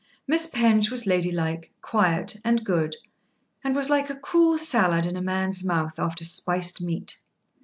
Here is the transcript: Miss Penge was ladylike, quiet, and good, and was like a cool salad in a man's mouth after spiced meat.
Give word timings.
Miss 0.25 0.47
Penge 0.47 0.89
was 0.89 1.05
ladylike, 1.05 1.71
quiet, 1.79 2.37
and 2.43 2.63
good, 2.63 2.95
and 3.63 3.75
was 3.75 3.87
like 3.91 4.09
a 4.09 4.15
cool 4.15 4.57
salad 4.57 5.05
in 5.05 5.15
a 5.15 5.21
man's 5.21 5.63
mouth 5.63 5.99
after 5.99 6.23
spiced 6.23 6.81
meat. 6.81 7.19